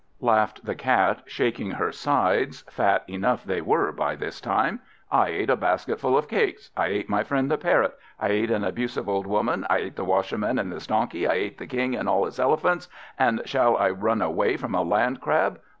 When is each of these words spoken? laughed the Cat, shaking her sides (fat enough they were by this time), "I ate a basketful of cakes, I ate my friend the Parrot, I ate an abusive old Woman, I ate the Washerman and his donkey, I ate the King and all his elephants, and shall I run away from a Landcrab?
laughed 0.21 0.65
the 0.65 0.73
Cat, 0.73 1.21
shaking 1.27 1.69
her 1.69 1.91
sides 1.91 2.63
(fat 2.71 3.03
enough 3.07 3.43
they 3.43 3.61
were 3.61 3.91
by 3.91 4.15
this 4.15 4.41
time), 4.41 4.79
"I 5.11 5.27
ate 5.27 5.51
a 5.51 5.55
basketful 5.55 6.17
of 6.17 6.27
cakes, 6.27 6.71
I 6.75 6.87
ate 6.87 7.07
my 7.07 7.23
friend 7.23 7.51
the 7.51 7.59
Parrot, 7.59 7.95
I 8.19 8.29
ate 8.29 8.49
an 8.49 8.63
abusive 8.63 9.07
old 9.07 9.27
Woman, 9.27 9.63
I 9.69 9.77
ate 9.77 9.95
the 9.95 10.03
Washerman 10.03 10.57
and 10.57 10.71
his 10.71 10.87
donkey, 10.87 11.27
I 11.27 11.33
ate 11.33 11.59
the 11.59 11.67
King 11.67 11.95
and 11.95 12.09
all 12.09 12.25
his 12.25 12.39
elephants, 12.39 12.89
and 13.19 13.43
shall 13.45 13.77
I 13.77 13.91
run 13.91 14.23
away 14.23 14.57
from 14.57 14.73
a 14.73 14.81
Landcrab? 14.83 15.59